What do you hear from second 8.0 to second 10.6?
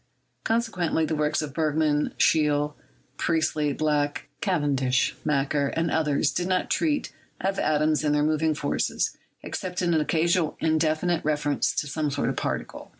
and their moving forces, except in an occasional